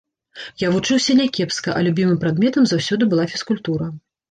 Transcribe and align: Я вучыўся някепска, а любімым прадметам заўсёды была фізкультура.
Я 0.61 0.71
вучыўся 0.75 1.15
някепска, 1.19 1.77
а 1.77 1.85
любімым 1.89 2.19
прадметам 2.25 2.63
заўсёды 2.73 3.11
была 3.15 3.29
фізкультура. 3.35 3.93